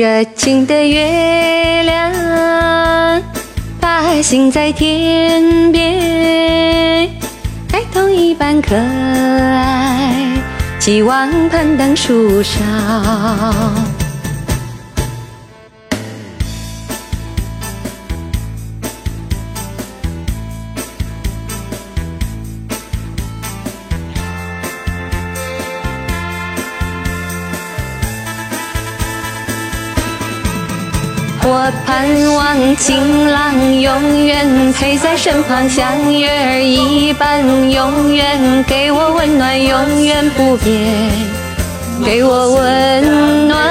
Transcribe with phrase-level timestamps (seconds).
[0.00, 3.22] 热情的月亮，
[3.78, 7.06] 把心在天边，
[7.70, 10.14] 孩童一般可爱，
[10.78, 13.99] 期望攀登树梢。
[31.42, 37.40] 我盼望情郎永远陪在身旁，像月儿一般，
[37.70, 41.10] 永远给我温暖，永远不变，
[42.04, 43.69] 给我温暖。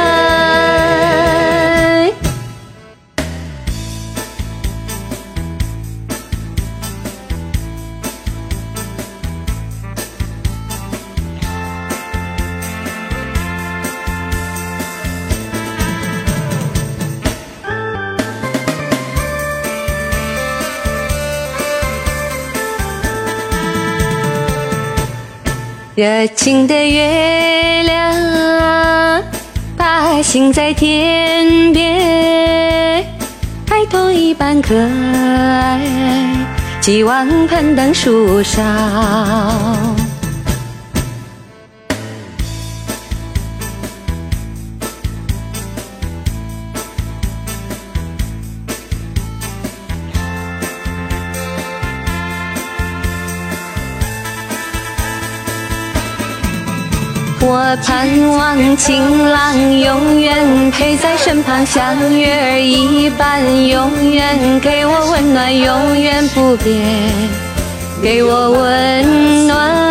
[26.00, 29.22] 热情的月亮，啊，
[29.76, 33.04] 把心在天边，
[33.68, 35.82] 孩童一般可爱，
[36.80, 38.64] 寄望攀登树梢。
[57.42, 66.76] 我盼望情郎永远陪在身旁，像月儿一般，永远给我温暖，永远不变，
[68.02, 69.89] 给我温暖。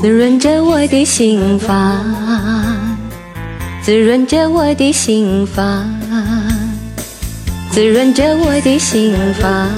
[0.00, 2.02] 滋润着我的心房，
[3.82, 5.84] 滋润着我的心房，
[7.70, 9.68] 滋润着我的心房，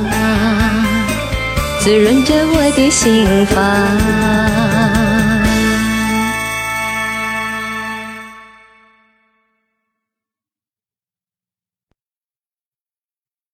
[1.80, 4.41] 滋润着我的心房。